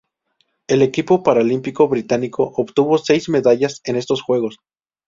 El 0.67 0.81
equipo 0.81 1.21
paralímpico 1.21 1.87
británico 1.87 2.51
obtuvo 2.57 2.97
seis 2.97 3.29
medallas 3.29 3.81
en 3.83 3.97
estos 3.97 4.23
Juegos. 4.23 4.57